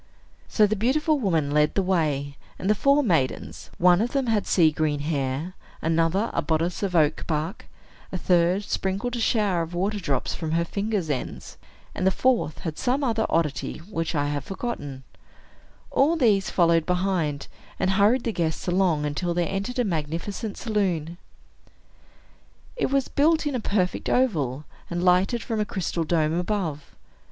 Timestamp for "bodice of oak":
6.41-7.27